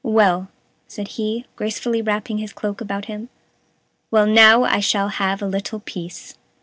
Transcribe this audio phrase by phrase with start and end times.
[0.03, 0.47] "Well,"
[0.87, 3.29] said he, gracefully wrapping his cloak about him,
[4.09, 6.33] "well, now I shall have a little peace."